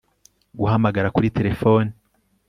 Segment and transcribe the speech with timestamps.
[0.59, 1.91] guhamagara kuri telefoni